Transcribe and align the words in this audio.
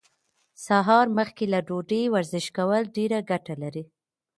سهار 0.65 1.07
مخکې 1.17 1.45
له 1.53 1.59
ډوډۍ 1.67 2.03
ورزش 2.13 2.45
کول 2.57 2.81
ډيره 2.97 3.19
ګټه 3.31 3.53
لري. 3.63 3.83